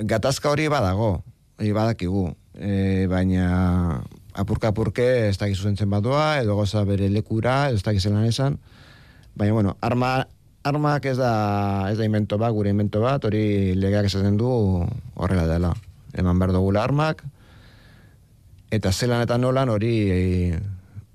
Gatazka 0.10 0.50
hori 0.50 0.68
badago, 0.74 1.22
hori 1.60 1.72
badakigu, 1.76 2.32
e, 2.56 3.06
baina 3.12 4.02
apurka 4.34 4.72
apurke 4.74 5.08
ez 5.28 5.38
dakizu 5.38 5.70
zentzen 5.70 5.90
badoa, 5.94 6.40
edo 6.42 6.56
goza 6.56 6.84
bere 6.86 7.12
lekura, 7.14 7.70
ez 7.70 7.84
dakizu 7.84 8.10
zelan 8.10 8.26
esan, 8.26 8.58
baina 9.36 9.54
bueno, 9.54 9.78
arma, 9.82 10.28
armak 10.64 11.06
ez 11.06 11.18
da, 11.18 11.32
ez 11.92 11.98
da 11.98 12.06
invento 12.10 12.42
bat, 12.42 12.54
gure 12.58 12.74
invento 12.74 13.02
bat, 13.06 13.26
hori 13.26 13.76
legeak 13.78 14.10
esaten 14.10 14.38
du 14.38 14.50
horrela 15.16 15.46
dela. 15.50 15.74
Eman 16.18 16.40
behar 16.40 16.56
dugula 16.56 16.86
armak, 16.88 17.26
eta 18.72 18.92
zelan 18.92 19.24
eta 19.24 19.38
nolan 19.38 19.70
hori 19.70 19.94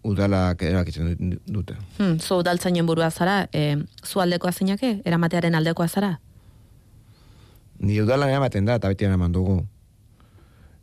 udalak 0.03 0.63
erakitzen 0.67 1.39
dute. 1.47 1.77
Hmm, 1.99 2.19
zu 2.19 2.41
udaltzainen 2.43 2.87
burua 2.87 3.11
zara, 3.11 3.47
e, 3.53 3.77
zu 4.05 4.21
aldekoa 4.21 4.53
zeinake, 4.53 4.97
eramatearen 5.05 5.55
aldekoa 5.55 5.89
zara? 5.89 6.17
Ni 7.79 8.01
udalan 8.03 8.31
eramaten 8.31 8.67
da, 8.67 8.79
eta 8.81 8.91
beti 8.91 9.07
eraman 9.07 9.33
dugu. 9.33 9.61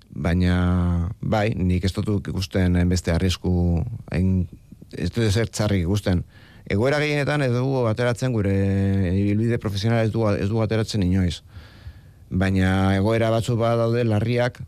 Baina, 0.09 1.09
bai, 1.21 1.49
nik 1.55 1.85
ez 1.85 1.93
dut 1.93 2.27
ikusten 2.31 2.79
beste 2.89 3.11
arrisku, 3.11 3.83
hain, 4.11 4.47
ez 4.97 5.09
dut 5.11 5.25
ezer 5.25 5.51
txarrik 5.51 5.83
ikusten. 5.83 6.23
Egoera 6.69 6.99
gehienetan 7.01 7.41
ez 7.41 7.51
dugu 7.53 7.85
ateratzen 7.89 8.33
gure 8.33 8.53
ibilbide 9.15 9.57
profesional 9.57 10.05
ez 10.05 10.11
dugu, 10.13 10.31
ez 10.38 10.47
dugu 10.49 10.63
ateratzen 10.63 11.03
inoiz. 11.03 11.41
Baina 12.29 12.95
egoera 12.95 13.31
batzu 13.33 13.57
badaude 13.57 14.03
larriak 14.05 14.61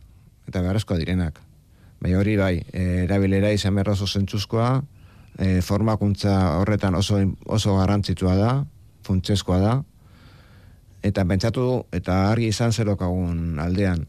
eta 0.50 0.62
beharrezkoa 0.62 0.98
direnak. 0.98 1.40
Bai 2.02 2.16
hori 2.18 2.34
bai, 2.38 2.56
e, 2.74 3.06
erabilera 3.06 3.52
izan 3.54 3.76
berra 3.78 3.94
oso 3.94 4.08
zentzuzkoa, 4.10 4.70
e, 5.38 5.62
formakuntza 5.62 6.58
horretan 6.58 6.98
oso, 6.98 7.20
oso 7.46 7.76
garrantzitua 7.78 8.36
da, 8.40 8.54
funtsezkoa 9.06 9.60
da, 9.62 9.76
eta 11.06 11.26
pentsatu 11.30 11.84
eta 11.94 12.32
argi 12.32 12.50
izan 12.50 12.74
zerokagun 12.74 13.60
aldean. 13.62 14.08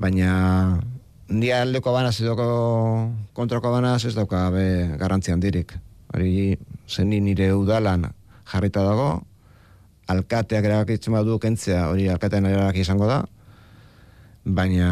Baina 0.00 0.80
ndia 1.30 1.62
aldeko 1.62 1.92
banaz 1.94 2.16
edoko 2.20 2.46
kontrako 3.36 3.70
banaz 3.76 4.04
ez 4.06 4.14
dauka 4.16 4.48
be 4.54 4.66
garrantzian 4.98 5.42
dirik. 5.42 5.76
Hori 6.14 6.56
zeni 6.90 7.20
nire 7.22 7.52
udalan 7.54 8.08
jarrita 8.50 8.82
dago, 8.82 9.10
alkateak 10.10 10.66
erabakitzen 10.66 11.14
badu 11.14 11.38
kentzea 11.38 11.86
hori 11.92 12.08
alkatean 12.10 12.48
erabaki 12.50 12.82
izango 12.82 13.06
da, 13.06 13.22
baina 14.44 14.90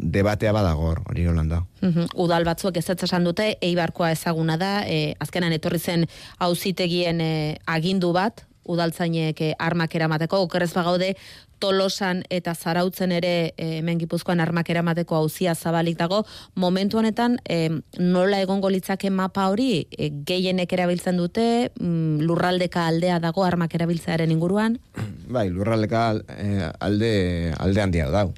debatea 0.00 0.52
badagor, 0.52 1.02
hori 1.08 1.26
holanda. 1.26 1.64
Mm 1.80 2.08
Udal 2.20 2.44
batzuek 2.44 2.76
ez 2.76 2.88
esan 2.90 3.24
dute, 3.24 3.56
eibarkoa 3.60 4.10
ezaguna 4.12 4.56
da, 4.56 4.84
e, 4.86 5.14
azkenan 5.20 5.52
etorri 5.52 5.78
zen 5.78 6.06
auzitegien 6.38 7.20
e, 7.20 7.58
agindu 7.66 8.12
bat, 8.12 8.44
udaltzainek 8.64 9.40
e, 9.40 9.54
armak 9.58 9.94
eramateko, 9.94 10.42
okerrez 10.46 10.72
bagaude, 10.74 11.14
tolosan 11.60 12.22
eta 12.32 12.54
zarautzen 12.54 13.12
ere 13.12 13.52
e, 13.56 13.66
hemen 13.78 13.98
gipuzkoan 14.00 14.40
armak 14.40 14.70
eramateko 14.72 15.16
hauzia 15.16 15.54
zabalik 15.54 15.98
dago, 15.98 16.22
momentu 16.54 16.98
honetan 16.98 17.36
e, 17.44 17.68
nola 17.98 18.40
egongo 18.40 18.70
litzake 18.72 19.10
mapa 19.10 19.48
hori 19.52 19.86
e, 19.90 20.10
gehienek 20.26 20.72
erabiltzen 20.72 21.20
dute, 21.20 21.70
mm, 21.76 22.24
lurraldeka 22.24 22.86
aldea 22.88 23.20
dago 23.20 23.44
armak 23.44 23.74
erabiltzearen 23.76 24.32
inguruan? 24.32 24.80
Bai, 25.28 25.48
lurraldeka 25.50 26.04
e, 26.36 26.72
alde, 26.80 27.14
alde 27.58 27.88
handia 27.88 28.10
dago 28.10 28.34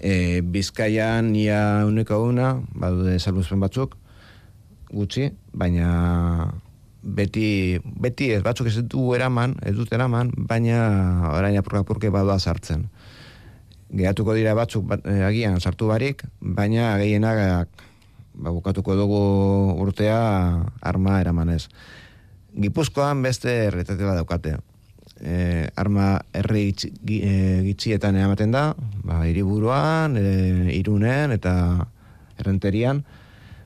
e, 0.00 0.40
Bizkaian 0.40 1.34
ia 1.36 1.84
uneko 1.86 2.22
una, 2.24 2.54
badude 2.74 3.18
salbuzpen 3.20 3.60
batzuk, 3.60 3.96
gutxi, 4.90 5.28
baina 5.52 6.50
beti, 7.02 7.78
beti 7.84 8.30
ez 8.34 8.40
batzuk 8.44 8.70
ez 8.70 8.80
du 8.82 9.12
eraman, 9.16 9.54
ez 9.62 9.76
dut 9.76 9.92
eraman, 9.92 10.32
baina 10.48 10.80
orain 11.34 11.58
apurka 11.60 11.84
apurke 11.84 12.10
badua 12.10 12.38
sartzen. 12.40 12.88
Gehatuko 13.90 14.34
dira 14.38 14.56
batzuk 14.58 14.88
bat, 14.88 15.04
e, 15.04 15.20
agian 15.26 15.60
sartu 15.60 15.90
barik, 15.90 16.24
baina 16.40 16.96
gehienak 17.02 17.68
ba, 18.34 18.50
bukatuko 18.50 18.96
dugu 18.96 19.22
urtea 19.84 20.18
arma 20.80 21.20
eramanez. 21.20 21.66
Gipuzkoan 22.50 23.22
beste 23.22 23.52
erretate 23.68 24.02
bat 24.02 24.18
daukate 24.18 24.56
e, 25.20 25.68
arma 25.76 26.20
herri 26.32 26.70
e, 26.72 27.62
gitxietan 27.68 28.16
ematen 28.16 28.52
da, 28.54 28.70
ba, 29.04 29.22
iriburuan, 29.28 30.16
e, 30.16 30.74
irunen 30.76 31.34
eta 31.36 31.54
errenterian, 32.40 33.04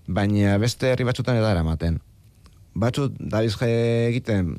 baina 0.07 0.59
beste 0.59 0.91
herri 0.93 1.07
batzutan 1.07 1.39
edara 1.39 1.65
ematen. 1.65 2.01
Batzut, 2.75 3.15
dabiz 3.19 3.55
egiten 3.63 4.57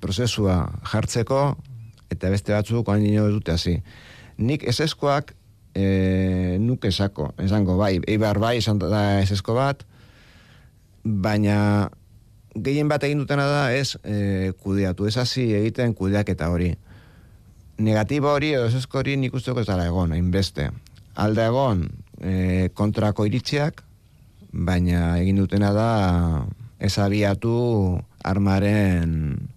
prozesua 0.00 0.58
jartzeko, 0.90 1.54
eta 2.12 2.30
beste 2.32 2.54
batzuk 2.54 2.88
oain 2.88 3.04
dino 3.04 3.26
dute 3.32 3.52
hasi. 3.52 3.78
Nik 4.38 4.64
eseskoak 4.68 5.34
e, 5.76 6.56
nuk 6.60 6.84
esako, 6.88 7.32
esango 7.44 7.76
bai, 7.80 7.98
eibar 8.08 8.40
bai 8.42 8.56
esan 8.62 8.80
da 8.80 9.20
esesko 9.20 9.56
bat, 9.58 9.84
baina 11.04 11.90
gehien 12.54 12.88
bat 12.88 13.02
egin 13.04 13.18
dutena 13.18 13.46
da 13.50 13.62
ez 13.74 13.96
e, 14.02 14.52
kudeatu, 14.62 15.06
ez 15.06 15.16
hasi 15.18 15.50
egiten 15.54 15.94
kudeak 15.94 16.28
eta 16.34 16.48
hori. 16.52 16.74
Negatibo 17.78 18.30
hori 18.30 18.52
edo 18.54 18.66
ez 18.66 18.86
hori 18.86 19.16
nik 19.16 19.34
usteko 19.34 19.60
ez 19.60 19.66
dara 19.66 19.86
egon, 19.86 20.12
hainbeste. 20.14 20.70
Alde 21.14 21.46
egon 21.50 21.88
e, 22.20 22.68
kontrako 22.74 23.26
iritziak, 23.26 23.82
baina 24.52 25.18
egin 25.18 25.42
dutena 25.42 25.72
da 25.74 25.90
ez 26.78 26.94
abiatu 26.98 27.98
armaren 28.22 29.53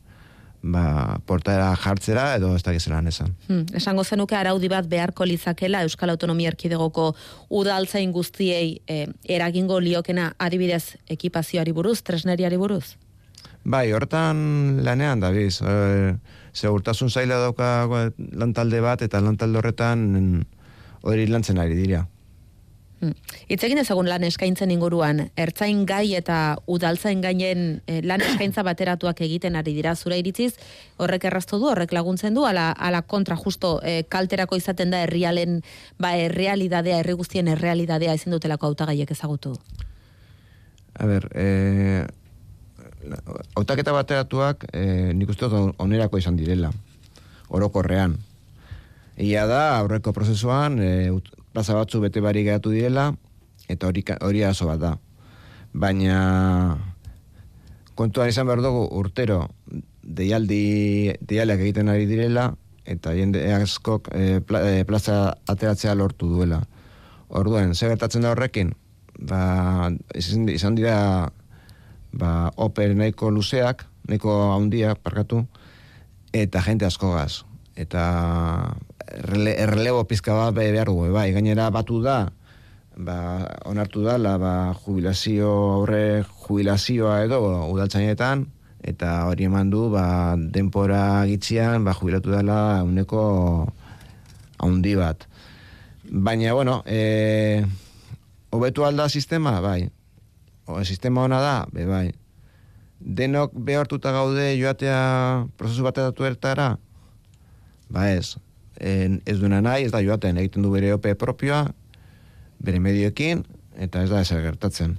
ba, 0.62 1.20
portara 1.26 1.70
jartzera 1.76 2.36
edo 2.38 2.54
ez 2.56 2.64
dakiz 2.64 2.88
lan 2.92 3.08
esan. 3.08 3.34
Hmm, 3.48 3.66
esango 3.78 4.04
zenuke 4.04 4.36
araudi 4.36 4.70
bat 4.72 4.88
beharko 4.90 5.26
lizakela 5.26 5.84
Euskal 5.86 6.10
Autonomia 6.14 6.52
Erkidegoko 6.54 7.14
udaltzain 7.50 8.12
guztiei 8.12 8.82
eh, 8.88 9.08
eragingo 9.24 9.80
liokena 9.80 10.34
adibidez 10.40 10.98
ekipazioari 11.10 11.72
buruz, 11.72 12.02
tresneriari 12.02 12.58
buruz? 12.58 12.98
Bai, 13.68 13.92
hortan 13.92 14.80
lanean 14.86 15.20
da 15.20 15.32
biz. 15.36 15.60
E, 15.60 16.16
segurtasun 16.56 17.10
zaila 17.12 17.42
dauka 17.42 18.12
lantalde 18.40 18.80
bat 18.82 19.02
eta 19.04 19.20
lantalde 19.20 19.60
horretan 19.60 20.46
hori 21.04 21.28
lantzen 21.28 21.60
ari 21.60 21.76
dira. 21.76 22.06
Hmm. 22.98 23.14
Itzegin 23.54 23.78
ezagun 23.78 24.08
lan 24.10 24.24
eskaintzen 24.26 24.72
inguruan, 24.74 25.28
ertzain 25.38 25.84
gai 25.86 26.16
eta 26.18 26.58
udaltzain 26.66 27.22
gainen 27.22 27.84
eh, 27.86 28.00
lan 28.02 28.24
eskaintza 28.26 28.64
bateratuak 28.66 29.22
egiten 29.22 29.56
ari 29.60 29.76
dira 29.76 29.94
zure 29.96 30.18
iritziz, 30.18 30.56
horrek 30.98 31.28
erraztu 31.30 31.60
du, 31.62 31.68
horrek 31.70 31.94
laguntzen 31.94 32.34
du, 32.34 32.48
ala, 32.50 32.72
ala 32.72 33.04
kontra 33.06 33.38
justo 33.38 33.78
eh, 33.86 34.02
kalterako 34.10 34.58
izaten 34.58 34.96
da 34.96 35.04
herrialen, 35.06 35.62
ba, 36.02 36.16
errealidadea, 36.18 37.04
herri 37.04 37.14
guztien 37.20 37.54
errealidadea 37.54 38.18
ezin 38.18 38.34
dutelako 38.34 38.72
autagaiek 38.74 39.14
ezagutu. 39.14 39.54
A 40.98 41.06
ber, 41.06 41.30
eh, 41.38 42.08
autaketa 43.56 43.94
bateratuak 43.94 44.66
eh, 44.74 45.14
nik 45.14 45.30
uste 45.30 45.46
onerako 45.78 46.18
izan 46.18 46.38
direla, 46.40 46.72
orokorrean. 47.50 48.18
Ia 49.22 49.46
da, 49.50 49.78
aurreko 49.78 50.14
prozesuan, 50.14 50.82
eh, 50.82 51.12
plaza 51.58 51.74
batzu 51.74 51.98
bete 52.04 52.22
bari 52.22 52.44
gehatu 52.46 52.70
direla, 52.70 53.16
eta 53.66 53.88
hori, 53.90 54.04
hori 54.22 54.44
aso 54.46 54.68
bat 54.70 54.78
da. 54.78 54.92
Baina 55.74 56.18
kontuan 57.98 58.30
izan 58.30 58.46
behar 58.46 58.62
dugu 58.62 58.84
urtero 59.00 59.40
deialdi, 60.06 61.16
deialeak 61.18 61.64
egiten 61.66 61.90
ari 61.90 62.06
direla, 62.06 62.52
eta 62.86 63.16
jende 63.18 63.42
askok 63.56 64.12
e, 64.14 64.38
plaza 64.86 65.18
ateratzea 65.50 65.96
lortu 65.98 66.30
duela. 66.30 66.62
Orduan, 67.34 67.74
ze 67.74 67.90
gertatzen 67.90 68.22
da 68.22 68.36
horrekin? 68.36 68.76
Ba, 69.18 69.90
izan, 70.14 70.78
dira 70.78 71.32
ba, 72.14 72.52
oper 72.54 72.94
nahiko 72.94 73.34
luzeak, 73.34 73.82
nahiko 74.06 74.38
handiak, 74.54 75.02
parkatu, 75.02 75.42
eta 76.38 76.62
jente 76.70 76.86
asko 76.86 77.16
gaz. 77.18 77.42
Eta 77.74 78.06
errele, 79.12 79.56
errelebo 79.60 80.04
pizka 80.08 80.34
bat 80.36 80.54
be- 80.56 80.72
behar 80.72 80.88
dugu, 80.88 81.12
bai, 81.14 81.32
gainera 81.34 81.70
batu 81.72 82.02
da, 82.04 82.32
ba, 82.98 83.18
onartu 83.66 84.04
dala, 84.04 84.38
ba, 84.38 84.54
jubilazio, 84.84 85.50
aurre 85.78 86.24
jubilazioa 86.24 87.24
edo 87.26 87.42
udaltzainetan, 87.72 88.46
eta 88.84 89.26
hori 89.28 89.48
eman 89.48 89.70
du, 89.70 89.88
ba, 89.94 90.36
denpora 90.38 91.26
gitzian, 91.30 91.84
ba, 91.86 91.96
jubilatu 91.98 92.34
dela 92.34 92.84
uneko 92.84 93.68
haundi 94.60 94.96
bat. 94.96 95.28
Baina, 96.10 96.54
bueno, 96.54 96.82
e, 96.86 97.66
hobetu 98.50 98.86
alda 98.86 99.10
sistema, 99.10 99.60
bai. 99.62 99.90
O, 100.68 100.84
sistema 100.84 101.24
ona 101.24 101.42
da, 101.44 101.58
be, 101.72 101.86
bai. 101.86 102.08
Denok 103.00 103.54
behartuta 103.54 104.12
gaude 104.12 104.50
joatea 104.58 105.46
prozesu 105.58 105.86
batetatu 105.86 106.26
ertara? 106.26 106.72
Ba 107.94 108.10
ez. 108.12 108.38
En, 108.78 109.22
ez 109.26 109.38
duena 109.40 109.62
nahi, 109.62 109.88
ez 109.88 109.92
da 109.94 110.04
joaten, 110.06 110.38
egiten 110.38 110.66
du 110.66 110.72
bere 110.74 110.94
ope 110.94 111.16
propioa, 111.18 111.66
bere 112.62 112.80
medioekin, 112.84 113.44
eta 113.78 114.04
ez 114.04 114.10
da 114.12 114.22
ezer 114.22 114.44
gertatzen. 114.46 114.98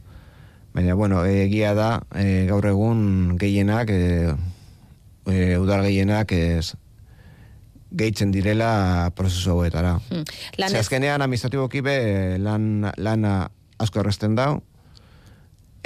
Baina, 0.74 0.94
bueno, 0.98 1.22
egia 1.26 1.74
da, 1.74 1.90
e, 2.14 2.46
gaur 2.50 2.66
egun 2.66 3.38
gehienak, 3.38 3.90
e, 3.90 4.34
e, 5.26 5.56
udal 5.58 5.86
gehienak 5.86 6.34
ez, 6.34 6.74
gehitzen 7.90 8.32
direla 8.34 9.10
prozesu 9.16 9.54
hauetara. 9.54 9.96
Hmm. 10.10 10.26
Lan 10.60 10.74
ez, 10.74 10.82
azkenean 10.82 11.24
administratiboki 11.24 11.82
be 11.84 11.96
lan, 12.42 12.90
lana 12.98 13.36
asko 13.80 14.02
erresten 14.02 14.36
dau, 14.36 14.58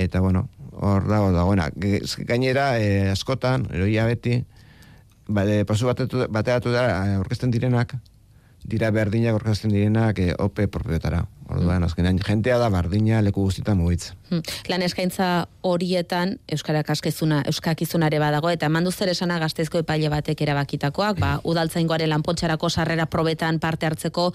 eta 0.00 0.20
bueno, 0.24 0.48
hor 0.72 1.06
dago 1.08 1.30
dagoena. 1.34 1.68
Gainera, 2.26 2.78
eh, 2.80 3.10
askotan, 3.12 3.68
eroia 3.72 4.06
beti, 4.08 4.40
ba, 5.28 5.44
de, 5.44 5.64
prozesu 5.64 5.86
batetu, 5.86 6.26
bateratu 6.30 6.72
da, 6.72 6.86
eh, 6.88 7.16
aurkezten 7.16 7.50
direnak, 7.50 7.94
dira 8.68 8.90
berdinak 8.90 9.36
aurkezten 9.36 9.72
direnak 9.74 10.18
eh, 10.18 10.34
OP 10.38 10.66
propioetara. 10.70 11.24
Orduan, 11.52 11.84
azkenean, 11.84 12.16
jentea 12.22 12.56
da 12.56 12.70
bardina 12.72 13.20
leku 13.20 13.42
guztietan 13.44 13.76
mugitz. 13.76 14.12
Hmm. 14.30 14.40
lan 14.70 14.82
eskaintza 14.86 15.46
horietan 15.68 16.36
euskarak 16.54 16.88
askizuna 16.94 17.42
euskakizunare 17.50 18.16
badago 18.22 18.48
eta 18.48 18.70
mandu 18.72 18.92
zer 18.92 19.10
esana 19.12 19.36
gazteizko 19.42 19.82
epaile 19.82 20.08
batek 20.08 20.40
erabakitakoak 20.46 21.18
ba 21.20 21.32
udaltzaingoaren 21.44 22.08
lanpontxarako 22.08 22.70
sarrera 22.70 23.06
probetan 23.06 23.58
parte 23.60 23.86
hartzeko 23.86 24.30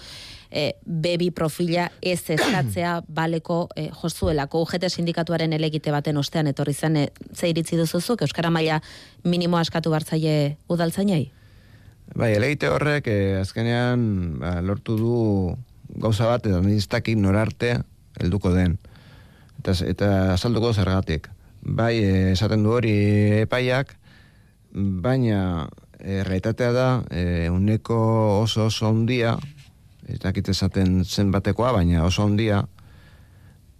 e, 0.52 0.74
bebi 0.86 1.32
profila 1.32 1.90
ez 2.02 2.22
eskatzea 2.36 3.00
baleko 3.22 3.64
e, 3.76 3.88
jozuelako 4.04 4.62
UGT 4.68 4.92
sindikatuaren 4.92 5.54
elegite 5.58 5.92
baten 5.92 6.18
ostean 6.18 6.54
etorri 6.54 6.74
zen 6.74 6.98
e, 6.98 7.08
ze 7.34 7.50
iritzi 7.50 7.78
duzuzuk 7.78 8.22
euskara 8.22 8.54
maila 8.54 8.82
minimo 9.24 9.58
askatu 9.58 9.90
bartzaile 9.90 10.58
udaltzainei 10.70 11.32
Bai, 12.16 12.34
elegite 12.36 12.70
horrek 12.72 13.08
eh, 13.12 13.40
azkenean 13.42 14.40
ba, 14.40 14.58
lortu 14.62 14.98
du 14.98 15.16
gauza 16.00 16.28
bat 16.30 16.46
eta 16.46 16.62
niztakik 16.62 17.18
norarte 17.20 17.82
helduko 18.20 18.54
den. 18.54 18.78
Eta, 19.60 19.76
eta 19.86 20.12
azalduko 20.34 20.74
zergatik. 20.74 21.30
Bai, 21.62 21.96
eh, 22.00 22.32
esaten 22.32 22.64
du 22.64 22.72
hori 22.78 22.96
epaiak, 23.44 23.96
baina 24.72 25.68
eh, 26.00 26.24
realitatea 26.24 26.72
da 26.72 26.88
eh, 27.12 27.50
uneko 27.52 27.98
oso 28.42 28.68
oso 28.68 28.90
ondia, 28.90 29.38
ez 30.08 30.20
dakit 30.24 30.50
esaten 30.50 31.04
zen 31.06 31.32
batekoa, 31.32 31.74
baina 31.76 32.06
oso 32.06 32.24
ondia, 32.24 32.64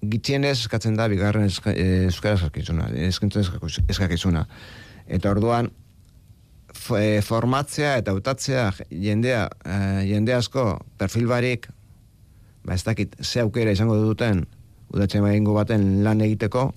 gitxienez 0.02 0.58
eskatzen 0.60 0.98
da 0.98 1.08
bigarren 1.10 1.48
eska, 1.48 1.74
eh, 1.74 2.06
euskara 2.10 2.38
eskakizuna, 2.38 2.90
eskintzen 3.08 3.46
eskakizuna. 3.88 4.46
Eta 5.08 5.32
orduan, 5.32 5.72
eh, 6.98 7.22
formatzea 7.22 7.98
eta 8.02 8.14
utatzea 8.18 8.72
jendea, 8.90 9.48
eh, 9.66 10.04
jende 10.10 10.34
asko 10.34 10.80
perfil 10.98 11.28
barik, 11.28 11.70
ba 12.66 12.76
ez 12.76 12.84
dakit 12.84 13.16
ze 13.24 13.42
aukera 13.42 13.72
izango 13.72 13.96
duten 13.96 14.46
udatzen 14.94 15.26
egingo 15.28 15.54
baten 15.54 16.04
lan 16.04 16.22
egiteko, 16.22 16.72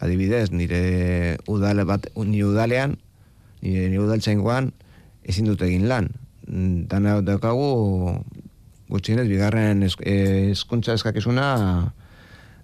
adibidez, 0.00 0.50
nire 0.50 1.36
udale 1.48 1.84
bat, 1.84 2.08
ni 2.16 2.42
udalean, 2.44 2.96
nire, 3.60 3.88
nire 3.88 4.00
udaltzaingoan, 4.00 4.72
ezin 5.28 5.50
dut 5.50 5.62
egin 5.62 5.86
lan. 5.88 6.08
Dana 6.90 7.20
daukagu 7.20 8.16
gutxienez 8.90 9.28
bigarren 9.28 9.84
esk- 9.86 10.02
eh, 10.06 10.50
eskakizuna 10.50 11.92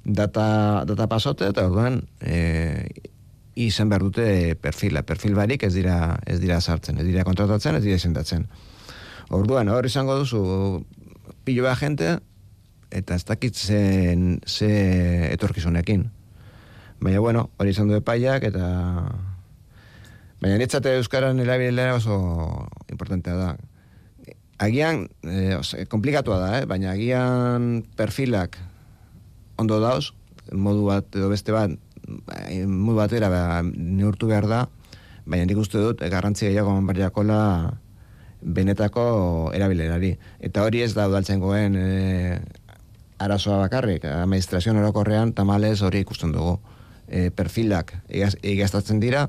data, 0.07 0.85
data 0.87 1.07
pasote 1.07 1.49
eta 1.51 1.67
orduan 1.67 2.01
e, 2.21 2.89
izan 3.57 3.89
behar 3.89 4.05
dute 4.05 4.55
perfila. 4.61 5.03
Perfil 5.09 5.35
barik 5.35 5.65
ez 5.65 5.73
dira, 5.75 6.19
ez 6.29 6.39
dira 6.41 6.61
sartzen, 6.61 7.01
ez 7.01 7.07
dira 7.09 7.25
kontratatzen, 7.25 7.79
ez 7.79 7.85
dira 7.85 7.97
izendatzen. 7.97 8.47
Orduan, 9.35 9.69
hor 9.73 9.87
izango 9.89 10.19
duzu 10.21 10.43
pilo 11.47 11.65
bat 11.65 11.81
jente 11.81 12.19
eta 12.95 13.17
ez 13.17 13.25
dakit 13.27 13.57
zen, 13.57 14.41
ze 14.47 14.69
etorkizunekin. 15.33 16.05
Baina, 17.01 17.21
bueno, 17.21 17.49
hori 17.59 17.73
izan 17.75 17.89
du 17.89 17.97
epaiak 17.99 18.47
eta... 18.49 18.67
Baina 20.37 20.59
niretzate 20.59 20.93
Euskaran 20.99 21.41
erabilera 21.41 21.97
oso 21.97 22.17
importantea 22.93 23.35
da. 23.37 23.49
Agian, 24.61 25.07
eh, 25.25 25.57
ose, 25.57 25.87
komplikatua 25.93 26.39
da, 26.41 26.51
eh? 26.61 26.67
baina 26.69 26.93
agian 26.93 27.83
perfilak 27.97 28.57
ondo 29.61 29.81
dauz, 29.81 30.13
modu 30.53 30.87
bat 30.89 31.17
edo 31.17 31.29
beste 31.33 31.53
bat, 31.53 31.73
bai, 32.07 32.65
modu 32.67 32.99
batera 33.01 33.31
ba, 33.33 33.63
neurtu 33.65 34.29
behar 34.31 34.47
da, 34.51 34.61
baina 35.27 35.47
nik 35.49 35.59
uste 35.59 35.83
dut 35.83 36.03
eh, 36.03 36.11
garrantzi 36.13 36.47
gehiago 36.49 36.77
jakola 36.95 37.41
benetako 38.43 39.51
erabilerari. 39.55 40.17
Eta 40.41 40.63
hori 40.63 40.83
ez 40.83 40.95
da 40.95 41.09
udaltzengoen 41.09 41.77
e, 41.77 42.39
arazoa 43.19 43.59
bakarrik, 43.65 44.05
administrazioan 44.05 44.79
orokorrean 44.79 45.33
tamales 45.33 45.83
hori 45.83 46.05
ikusten 46.05 46.33
dugu. 46.33 46.59
E, 47.09 47.31
perfilak 47.31 47.95
egaztatzen 48.09 49.01
dira, 49.01 49.29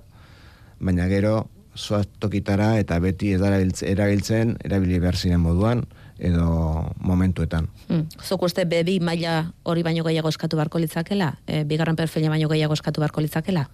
baina 0.80 1.08
gero 1.08 1.48
zoaz 1.78 2.06
tokitara 2.20 2.78
eta 2.82 3.00
beti 3.00 3.34
ez 3.34 3.42
da 3.42 3.52
erabiltz- 3.52 3.86
erabiltzen 3.86 4.58
erabili 4.66 5.00
behar 5.00 5.16
ziren 5.16 5.42
moduan 5.42 5.86
edo 6.20 6.92
momentuetan. 7.00 7.68
Hmm. 7.88 8.08
Zuk 8.24 8.42
uste 8.48 8.66
bebi 8.66 9.00
maila 9.00 9.52
hori 9.64 9.84
baino 9.84 10.04
gehiago 10.04 10.30
eskatu 10.30 10.58
barko 10.58 10.80
litzakela? 10.80 11.38
E, 11.48 11.64
bigarren 11.64 11.96
perfila 11.96 12.30
baino 12.30 12.50
gehiago 12.50 12.74
eskatu 12.74 13.02
barko 13.02 13.22
litzakela? 13.22 13.68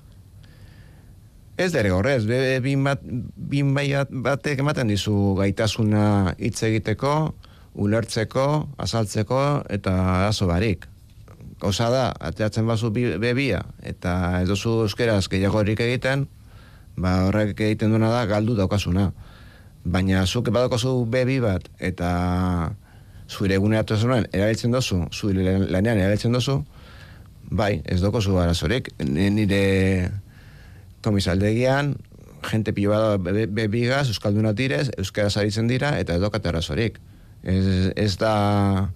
Ez 1.57 1.71
derrigorrez, 1.71 2.25
be, 2.25 2.59
bin, 2.65 2.83
bat, 2.83 2.99
bin 3.03 3.73
bat- 3.77 4.09
batek 4.09 4.59
ematen 4.63 4.89
dizu 4.89 5.35
gaitasuna 5.37 6.33
hitz 6.41 6.63
egiteko, 6.65 7.35
ulertzeko, 7.75 8.47
azaltzeko 8.77 9.39
eta 9.69 9.93
arazo 10.17 10.47
barik. 10.49 10.87
Gauza 11.61 11.89
da, 11.93 12.07
ateratzen 12.19 12.65
bazu 12.67 12.89
bi- 12.91 13.17
bebia 13.21 13.61
eta 13.81 14.41
ez 14.41 14.47
duzu 14.49 14.81
euskeraz 14.87 15.27
gehiagorik 15.29 15.79
egiten, 15.79 16.27
ba 16.97 17.27
horrek 17.27 17.59
egiten 17.61 17.93
duena 17.93 18.09
da 18.11 18.25
galdu 18.25 18.55
daukasuna. 18.57 19.11
Baina 19.83 20.25
zuk 20.25 20.47
badokozu 20.49 21.05
bebi 21.11 21.39
bat 21.43 21.65
eta 21.79 22.71
zure 23.29 23.55
eguneratuzenen 23.55 24.27
erabiltzen 24.31 24.71
dozu, 24.71 25.01
zure 25.11 25.57
lanean 25.67 25.97
erabiltzen 25.97 26.31
dozu, 26.31 26.63
bai, 27.51 27.81
ez 27.85 27.99
dokozu 28.01 28.37
arazorik. 28.39 28.89
Ni- 29.03 29.29
Nire 29.29 30.11
komisaldegian, 31.03 31.95
jente 32.51 32.73
pilo 32.73 32.91
bada 32.91 33.17
be- 33.17 33.47
bebigaz, 33.47 34.07
euskalduna 34.07 34.53
direz, 34.53 34.89
euskaraz 34.97 35.35
aritzen 35.37 35.67
dira, 35.67 35.97
eta 35.99 36.15
ez 36.15 36.21
dokate 36.21 36.49
arazorik. 36.49 36.99
Ez, 37.43 37.91
ez 37.95 38.17
da 38.17 38.89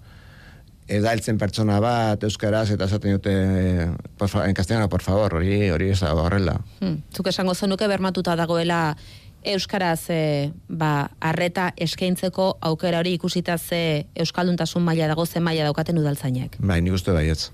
ez 0.88 1.02
da 1.04 1.12
pertsona 1.36 1.80
bat 1.84 2.22
euskaraz 2.24 2.70
eta 2.72 2.86
esaten 2.88 3.12
dute 3.18 3.32
en 3.34 4.54
castellano, 4.54 4.88
por 4.88 5.02
favor, 5.02 5.34
hori 5.34 5.68
hori 5.68 5.90
ez 5.90 6.00
da 6.00 6.14
horrela. 6.14 6.60
Hmm. 6.80 7.02
Zuk 7.14 7.26
esango 7.28 7.54
zenuke 7.54 7.86
bermatuta 7.88 8.36
dagoela 8.36 8.96
euskaraz 9.44 10.10
e, 10.10 10.52
ba, 10.68 11.10
arreta 11.20 11.72
eskaintzeko 11.76 12.56
aukera 12.60 12.98
hori 13.02 13.14
ikusita 13.18 13.58
ze 13.58 14.06
euskalduntasun 14.14 14.82
maila 14.82 15.08
dago 15.08 15.26
ze 15.26 15.40
maila 15.40 15.64
daukaten 15.64 15.98
udaltzainek. 15.98 16.56
Bai, 16.60 16.80
nik 16.80 16.92
uste 16.92 17.12
baietz. 17.12 17.50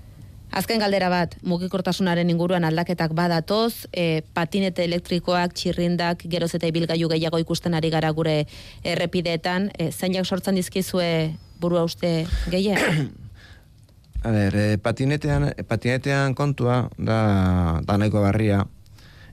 Azken 0.55 0.79
galdera 0.79 1.09
bat, 1.09 1.35
mugikortasunaren 1.43 2.29
inguruan 2.29 2.63
aldaketak 2.63 3.11
badatoz, 3.17 3.87
e, 3.91 4.21
patinete 4.33 4.85
elektrikoak, 4.85 5.53
txirrindak, 5.53 6.23
geroz 6.31 6.53
eta 6.55 6.69
ibilgailu 6.69 7.09
gehiago 7.11 7.41
ikusten 7.41 7.73
ari 7.73 7.89
gara 7.91 8.11
gure 8.15 8.45
errepideetan, 8.83 9.71
e, 9.77 9.91
zeinak 9.91 10.25
sortzen 10.25 10.55
dizkizue 10.55 11.35
burua 11.59 11.83
uste 11.83 12.25
gehien? 12.51 13.11
A 14.25 14.31
ber, 14.33 14.55
eh, 14.57 14.77
patinetean, 14.81 15.51
patinetean 15.69 16.33
kontua 16.33 16.87
da, 16.97 17.19
da 17.85 17.97
nahiko 18.01 18.23
barria. 18.23 18.63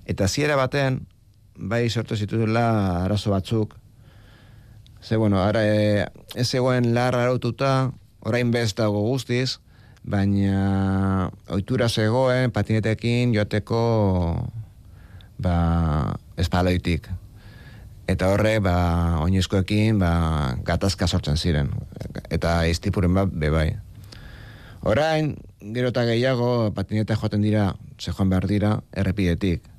Eta 0.05 0.29
ziera 0.29 0.59
baten, 0.59 0.99
bai 1.57 1.89
sortu 1.91 2.17
zituela 2.17 3.05
arazo 3.05 3.31
batzuk. 3.31 3.77
Ze, 5.03 5.17
bueno, 5.17 5.43
ara, 5.43 5.65
e, 5.67 6.07
ez 6.35 6.49
zegoen 6.49 6.95
lar 6.95 7.17
araututa, 7.19 7.93
orain 8.21 8.51
bez 8.51 8.75
dago 8.79 9.03
guztiz, 9.03 9.59
baina 10.03 11.31
ohitura 11.51 11.89
zegoen 11.89 12.51
patinetekin 12.51 13.35
joateko 13.35 13.83
ba, 15.43 16.15
espaloitik. 16.37 17.09
Eta 18.11 18.29
horre, 18.33 18.59
ba, 18.61 18.77
oinezkoekin, 19.23 19.99
ba, 20.03 20.13
gatazka 20.67 21.07
sortzen 21.07 21.39
ziren. 21.39 21.71
Eta 22.31 22.63
iztipuren 22.71 23.15
bat, 23.15 23.31
bebai. 23.31 23.73
Orain, 24.83 25.37
gero 25.75 25.93
eta 25.93 26.05
gehiago, 26.09 26.73
patineta 26.75 27.17
joaten 27.17 27.43
dira, 27.43 27.73
ze 27.99 28.11
joan 28.11 28.31
behar 28.33 28.49
dira, 28.51 28.73
errepidetik. 28.93 29.72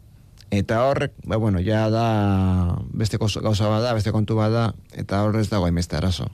Eta 0.53 0.83
horrek, 0.85 1.15
ba, 1.25 1.37
bueno, 1.41 1.57
ja 1.65 1.87
da, 1.89 2.77
beste 2.93 3.17
gauza 3.17 3.69
bada, 3.71 3.93
beste 3.97 4.11
kontu 4.13 4.35
bada, 4.37 4.67
eta 4.93 5.23
horrez 5.25 5.47
dago 5.49 5.65
emeste 5.65 5.97
arazo. 5.97 6.27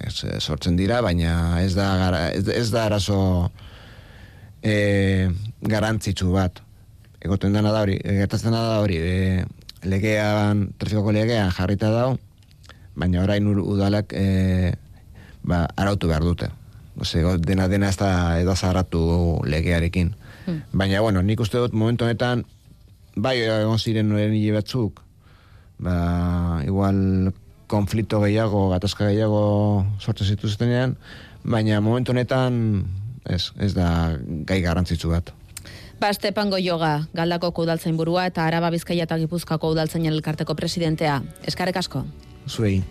Ez, 0.00 0.24
eh, 0.24 0.40
sortzen 0.40 0.78
dira, 0.80 1.02
baina 1.04 1.60
ez 1.60 1.74
da, 1.76 1.90
gara, 2.00 2.22
ez, 2.32 2.46
ez 2.48 2.70
da 2.72 2.86
arazo 2.88 3.18
e, 4.64 5.28
garantzitsu 5.60 6.30
bat. 6.32 6.62
Egoten 7.20 7.52
dena 7.52 7.74
da 7.74 7.84
hori, 7.84 7.98
gertatzen 8.00 8.56
da 8.56 8.80
hori, 8.80 8.96
e, 8.96 9.44
legean, 9.84 10.70
trafikoko 10.80 11.12
legean 11.12 11.52
jarrita 11.52 11.92
dau, 11.92 12.16
baina 12.96 13.26
orain 13.28 13.52
udalak 13.60 14.16
e, 14.16 14.72
ba, 15.44 15.66
arautu 15.76 16.08
behar 16.08 16.24
dute. 16.24 16.48
Ose, 16.96 17.20
dena 17.44 17.68
dena 17.68 17.92
ez 17.92 18.00
da 18.00 18.10
edo 18.40 18.56
zaharatu 18.56 19.42
legearekin. 19.44 20.14
Baina, 20.72 21.02
bueno, 21.04 21.20
nik 21.20 21.44
uste 21.44 21.60
dut 21.60 21.74
momentu 21.76 22.06
honetan, 22.06 22.46
bai 23.16 23.40
egon 23.42 23.80
ziren 23.80 24.08
noren 24.10 24.34
hile 24.36 24.58
batzuk, 24.58 25.00
ba, 25.82 25.96
igual 26.66 27.32
konflikto 27.66 28.20
gehiago, 28.22 28.68
gatazka 28.70 29.08
gehiago 29.10 29.86
sortzen 29.98 30.36
zituztenean, 30.36 30.94
baina 31.42 31.80
momentu 31.80 32.14
honetan 32.14 32.60
ez, 33.26 33.50
ez 33.58 33.72
da 33.74 33.88
gai 34.46 34.60
garrantzitsu 34.62 35.10
bat. 35.10 35.32
Ba, 35.96 36.10
Estepango 36.12 36.58
Yoga, 36.60 37.06
Galdako 37.16 37.52
udaltzain 37.64 37.96
burua 37.96 38.26
eta 38.28 38.44
Araba 38.44 38.70
Bizkaia 38.70 39.06
eta 39.08 39.16
Gipuzkoako 39.16 39.72
udaltzainen 39.72 40.12
elkarteko 40.12 40.54
presidentea. 40.54 41.22
Eskarek 41.48 41.80
asko. 41.80 42.04
Zuei. 42.46 42.82